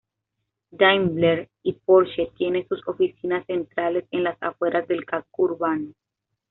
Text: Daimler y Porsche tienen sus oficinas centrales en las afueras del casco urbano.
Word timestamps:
Daimler 0.71 1.49
y 1.61 1.73
Porsche 1.73 2.31
tienen 2.35 2.67
sus 2.67 2.81
oficinas 2.87 3.45
centrales 3.45 4.07
en 4.09 4.23
las 4.23 4.35
afueras 4.41 4.87
del 4.87 5.05
casco 5.05 5.43
urbano. 5.43 5.93